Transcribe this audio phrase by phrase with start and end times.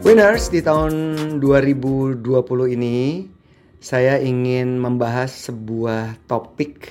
[0.00, 0.92] Winners di tahun
[1.44, 2.24] 2020
[2.72, 3.28] ini
[3.84, 6.88] saya ingin membahas sebuah topik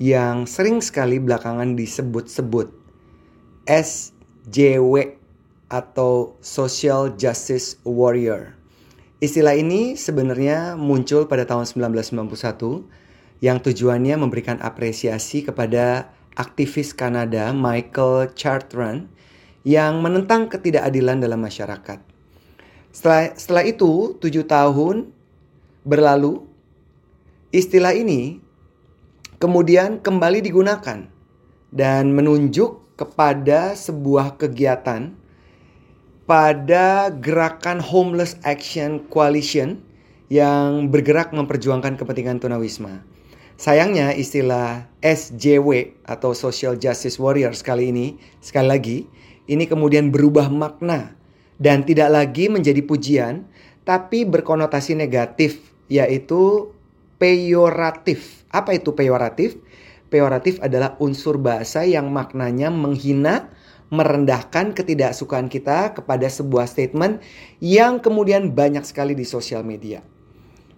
[0.00, 2.72] yang sering sekali belakangan disebut-sebut
[3.68, 5.20] SJW
[5.68, 8.56] atau Social Justice Warrior.
[9.20, 18.32] Istilah ini sebenarnya muncul pada tahun 1991 yang tujuannya memberikan apresiasi kepada aktivis Kanada Michael
[18.32, 19.12] Chartrand
[19.66, 21.98] yang menentang ketidakadilan dalam masyarakat.
[22.94, 25.10] Setelah, setelah itu, tujuh tahun
[25.82, 26.46] berlalu,
[27.50, 28.38] istilah ini
[29.42, 31.10] kemudian kembali digunakan
[31.74, 35.12] dan menunjuk kepada sebuah kegiatan
[36.30, 39.82] pada gerakan Homeless Action Coalition
[40.30, 43.02] yang bergerak memperjuangkan kepentingan tunawisma.
[43.56, 48.06] Sayangnya istilah SJW atau Social Justice Warriors kali ini
[48.42, 48.98] sekali lagi
[49.46, 51.14] ini kemudian berubah makna
[51.56, 53.46] dan tidak lagi menjadi pujian,
[53.86, 56.74] tapi berkonotasi negatif, yaitu
[57.16, 58.44] peyoratif.
[58.50, 59.56] Apa itu peyoratif?
[60.10, 63.50] Peyoratif adalah unsur bahasa yang maknanya menghina,
[63.90, 67.22] merendahkan ketidaksukaan kita kepada sebuah statement
[67.62, 70.02] yang kemudian banyak sekali di sosial media.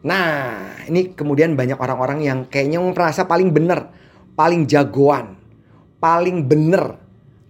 [0.05, 3.91] Nah, ini kemudian banyak orang-orang yang kayaknya merasa paling benar,
[4.37, 5.35] paling jagoan,
[5.99, 7.08] paling benar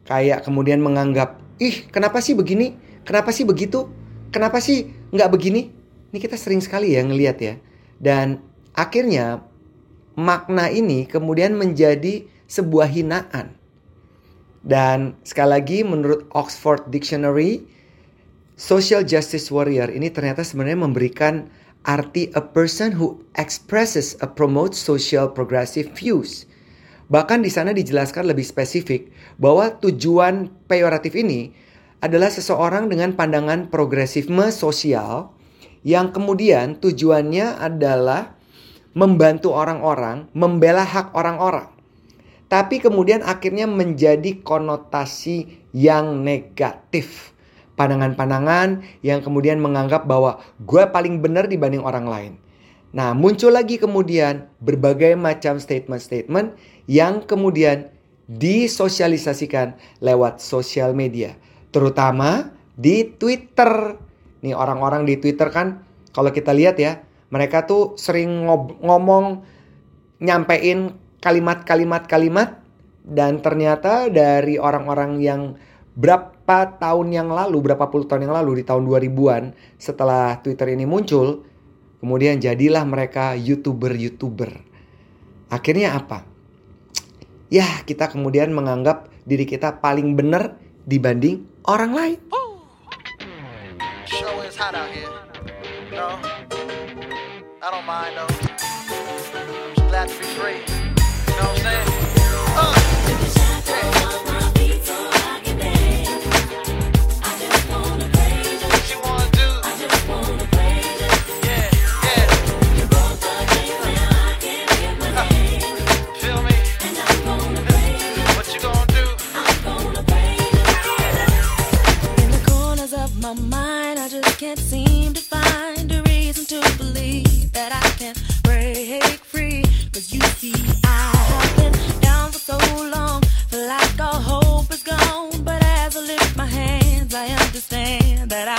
[0.08, 2.72] Kayak kemudian menganggap, ih kenapa sih begini?
[3.04, 3.92] Kenapa sih begitu?
[4.32, 5.68] Kenapa sih nggak begini?
[6.08, 7.54] Ini kita sering sekali ya ngelihat ya.
[8.00, 8.40] Dan
[8.72, 9.44] akhirnya
[10.16, 13.52] makna ini kemudian menjadi sebuah hinaan.
[14.64, 17.68] Dan sekali lagi menurut Oxford Dictionary,
[18.56, 21.52] social justice warrior ini ternyata sebenarnya memberikan
[21.86, 26.48] arti a person who expresses a promotes social progressive views
[27.08, 29.08] Bahkan di sana dijelaskan lebih spesifik
[29.40, 31.56] bahwa tujuan peyoratif ini
[32.04, 35.32] adalah seseorang dengan pandangan progresifme sosial
[35.82, 38.36] yang kemudian tujuannya adalah
[38.92, 41.70] membantu orang-orang, membela hak orang-orang.
[42.48, 47.36] Tapi kemudian akhirnya menjadi konotasi yang negatif.
[47.76, 52.32] Pandangan-pandangan yang kemudian menganggap bahwa gue paling benar dibanding orang lain.
[52.88, 56.56] Nah, muncul lagi kemudian berbagai macam statement-statement
[56.88, 57.92] yang kemudian
[58.28, 61.36] disosialisasikan lewat sosial media,
[61.72, 63.96] terutama di Twitter.
[64.40, 68.48] Nih orang-orang di Twitter kan kalau kita lihat ya, mereka tuh sering
[68.80, 69.44] ngomong
[70.24, 72.64] nyampein kalimat-kalimat-kalimat
[73.04, 75.56] dan ternyata dari orang-orang yang
[75.98, 80.86] berapa tahun yang lalu, berapa puluh tahun yang lalu di tahun 2000-an setelah Twitter ini
[80.86, 81.42] muncul,
[81.98, 84.54] Kemudian jadilah mereka youtuber-youtuber.
[85.50, 86.22] Akhirnya apa?
[87.50, 90.54] Ya, kita kemudian menganggap diri kita paling benar
[90.86, 92.18] dibanding orang lain.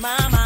[0.00, 0.39] my.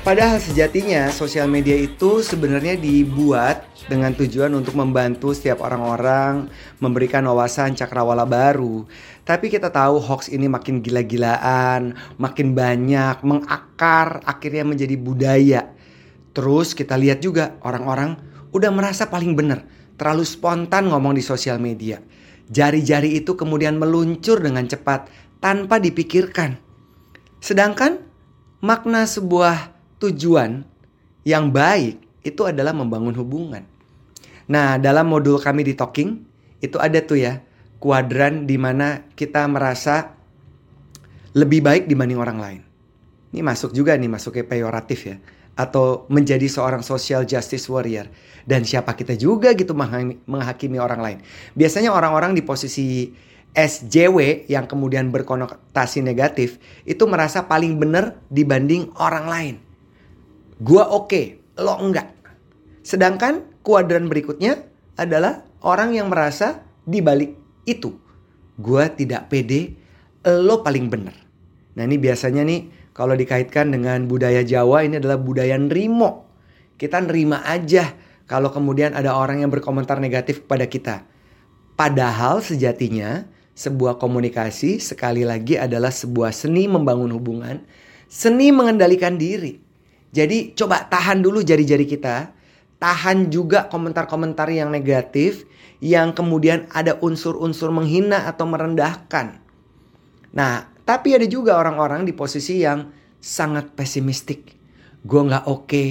[0.00, 6.48] Padahal sejatinya sosial media itu sebenarnya dibuat dengan tujuan untuk membantu setiap orang-orang
[6.80, 8.88] memberikan wawasan cakrawala baru.
[9.28, 15.68] Tapi kita tahu hoax ini makin gila-gilaan, makin banyak, mengakar, akhirnya menjadi budaya.
[16.32, 18.16] Terus kita lihat juga orang-orang
[18.56, 19.68] udah merasa paling benar,
[20.00, 22.00] terlalu spontan ngomong di sosial media.
[22.48, 25.12] Jari-jari itu kemudian meluncur dengan cepat
[25.44, 26.56] tanpa dipikirkan.
[27.44, 28.00] Sedangkan
[28.64, 30.64] makna sebuah tujuan
[31.22, 33.64] yang baik itu adalah membangun hubungan.
[34.50, 36.20] Nah, dalam modul kami di Talking
[36.58, 37.40] itu ada tuh ya
[37.80, 40.16] kuadran di mana kita merasa
[41.32, 42.60] lebih baik dibanding orang lain.
[43.30, 45.16] Ini masuk juga nih masuk ke peyoratif ya
[45.54, 48.08] atau menjadi seorang social justice warrior
[48.48, 49.76] dan siapa kita juga gitu
[50.26, 51.18] menghakimi orang lain.
[51.54, 53.12] Biasanya orang-orang di posisi
[53.54, 59.54] SJW yang kemudian berkonotasi negatif itu merasa paling benar dibanding orang lain.
[60.60, 61.24] Gua oke, okay,
[61.56, 62.12] lo enggak.
[62.84, 64.60] Sedangkan kuadran berikutnya
[65.00, 67.32] adalah orang yang merasa di balik
[67.64, 67.96] itu.
[68.60, 69.72] Gua tidak pede,
[70.24, 71.16] lo paling benar.
[71.80, 76.28] Nah ini biasanya nih kalau dikaitkan dengan budaya Jawa ini adalah budaya nerimo.
[76.76, 77.96] Kita nerima aja
[78.28, 80.96] kalau kemudian ada orang yang berkomentar negatif kepada kita.
[81.72, 83.24] Padahal sejatinya
[83.56, 87.64] sebuah komunikasi sekali lagi adalah sebuah seni membangun hubungan,
[88.08, 89.69] seni mengendalikan diri.
[90.10, 92.34] Jadi coba tahan dulu jari-jari kita.
[92.80, 95.44] Tahan juga komentar-komentar yang negatif
[95.84, 99.40] yang kemudian ada unsur-unsur menghina atau merendahkan.
[100.32, 102.88] Nah, tapi ada juga orang-orang di posisi yang
[103.20, 104.56] sangat pesimistik.
[105.04, 105.88] Gue gak oke, okay,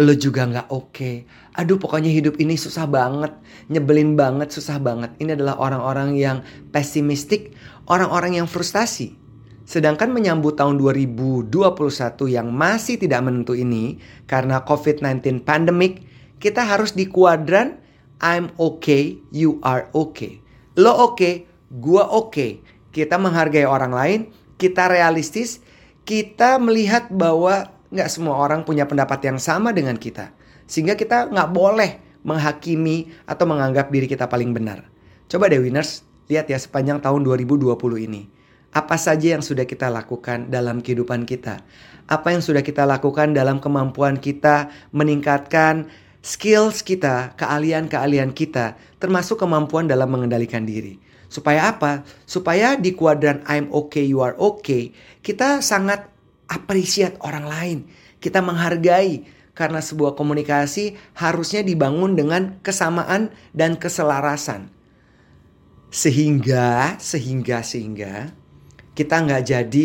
[0.00, 0.90] lo juga gak oke.
[0.90, 1.14] Okay.
[1.60, 3.36] Aduh pokoknya hidup ini susah banget,
[3.68, 5.12] nyebelin banget, susah banget.
[5.20, 6.40] Ini adalah orang-orang yang
[6.72, 7.52] pesimistik,
[7.84, 9.19] orang-orang yang frustasi.
[9.70, 11.46] Sedangkan menyambut tahun 2021
[12.26, 16.02] yang masih tidak menentu ini karena COVID-19 pandemic,
[16.42, 17.78] kita harus di kuadran
[18.18, 20.42] I'm okay, you are okay.
[20.74, 21.34] Lo oke, okay,
[21.70, 22.34] gua oke.
[22.34, 22.50] Okay.
[22.90, 24.20] Kita menghargai orang lain,
[24.58, 25.62] kita realistis,
[26.02, 30.34] kita melihat bahwa nggak semua orang punya pendapat yang sama dengan kita.
[30.66, 34.90] Sehingga kita nggak boleh menghakimi atau menganggap diri kita paling benar.
[35.30, 37.78] Coba deh winners, lihat ya sepanjang tahun 2020
[38.10, 38.39] ini
[38.70, 41.58] apa saja yang sudah kita lakukan dalam kehidupan kita?
[42.06, 45.90] Apa yang sudah kita lakukan dalam kemampuan kita meningkatkan
[46.22, 51.02] skills kita, keahlian-keahlian kita, termasuk kemampuan dalam mengendalikan diri.
[51.26, 52.06] Supaya apa?
[52.26, 56.06] Supaya di kuadran I'm okay, you are okay, kita sangat
[56.46, 57.78] appreciate orang lain.
[58.22, 64.70] Kita menghargai karena sebuah komunikasi harusnya dibangun dengan kesamaan dan keselarasan.
[65.90, 68.39] Sehingga, sehingga, sehingga
[69.00, 69.84] kita nggak jadi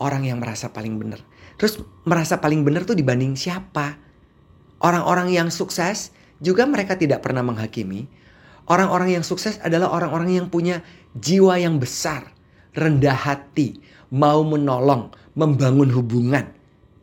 [0.00, 1.20] orang yang merasa paling benar.
[1.60, 1.76] Terus
[2.08, 4.00] merasa paling benar tuh dibanding siapa?
[4.80, 8.08] Orang-orang yang sukses juga mereka tidak pernah menghakimi.
[8.66, 10.80] Orang-orang yang sukses adalah orang-orang yang punya
[11.12, 12.32] jiwa yang besar,
[12.72, 13.76] rendah hati,
[14.08, 16.48] mau menolong, membangun hubungan.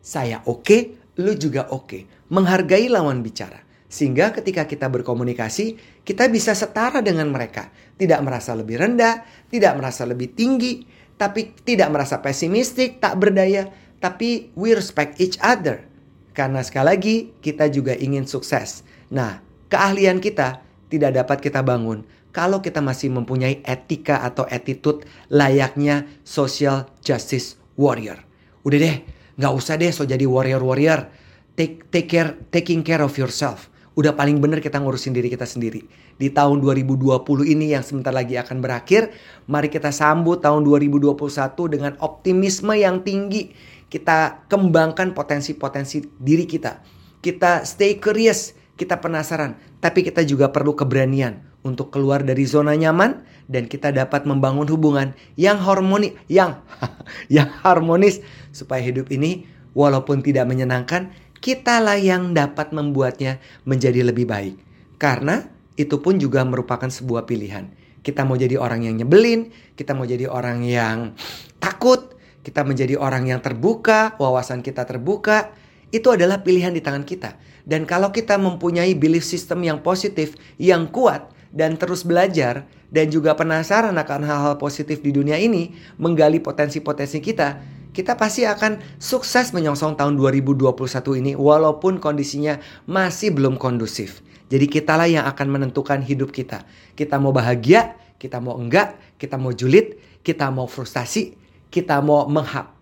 [0.03, 0.81] Saya oke, okay,
[1.21, 1.85] lu juga oke.
[1.87, 2.01] Okay.
[2.33, 3.63] Menghargai lawan bicara.
[3.93, 7.69] Sehingga ketika kita berkomunikasi, kita bisa setara dengan mereka.
[7.93, 9.21] Tidak merasa lebih rendah,
[9.53, 10.81] tidak merasa lebih tinggi,
[11.17, 13.69] tapi tidak merasa pesimistik, tak berdaya,
[14.03, 15.85] tapi we respect each other.
[16.33, 18.81] Karena sekali lagi kita juga ingin sukses.
[19.13, 19.39] Nah,
[19.69, 26.89] keahlian kita tidak dapat kita bangun kalau kita masih mempunyai etika atau attitude layaknya social
[27.05, 28.17] justice warrior.
[28.65, 28.97] Udah deh,
[29.37, 31.09] nggak usah deh so jadi warrior-warrior.
[31.53, 33.69] Take, take care, taking care of yourself.
[33.93, 35.85] Udah paling bener kita ngurusin diri kita sendiri.
[36.17, 37.13] Di tahun 2020
[37.45, 39.13] ini yang sebentar lagi akan berakhir,
[39.45, 41.13] mari kita sambut tahun 2021
[41.69, 43.53] dengan optimisme yang tinggi.
[43.93, 46.81] Kita kembangkan potensi-potensi diri kita.
[47.21, 53.23] Kita stay curious, kita penasaran, tapi kita juga perlu keberanian untuk keluar dari zona nyaman
[53.47, 56.59] dan kita dapat membangun hubungan yang harmoni yang
[57.35, 58.19] yang harmonis
[58.51, 59.47] supaya hidup ini
[59.77, 61.09] walaupun tidak menyenangkan
[61.43, 64.55] kitalah yang dapat membuatnya menjadi lebih baik.
[64.95, 65.43] Karena
[65.75, 67.67] itu pun juga merupakan sebuah pilihan.
[67.99, 71.11] Kita mau jadi orang yang nyebelin, kita mau jadi orang yang
[71.59, 72.15] takut,
[72.47, 75.51] kita menjadi orang yang terbuka, wawasan kita terbuka,
[75.91, 77.35] itu adalah pilihan di tangan kita.
[77.63, 83.35] Dan kalau kita mempunyai belief system yang positif, yang kuat, dan terus belajar, dan juga
[83.39, 89.93] penasaran akan hal-hal positif di dunia ini, menggali potensi-potensi kita, kita pasti akan sukses menyongsong
[89.93, 90.73] tahun 2021
[91.21, 92.57] ini walaupun kondisinya
[92.89, 94.25] masih belum kondusif.
[94.49, 96.65] Jadi kitalah yang akan menentukan hidup kita.
[96.97, 101.37] Kita mau bahagia, kita mau enggak, kita mau julid, kita mau frustasi,
[101.69, 102.25] kita mau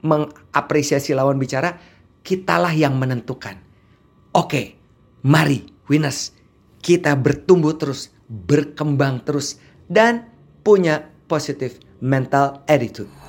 [0.03, 1.75] mengapresiasi lawan bicara,
[2.23, 3.59] kitalah yang menentukan.
[4.31, 4.79] Oke,
[5.27, 6.31] mari winners,
[6.79, 9.59] kita bertumbuh terus, berkembang terus,
[9.91, 10.27] dan
[10.63, 13.20] punya positive mental attitude.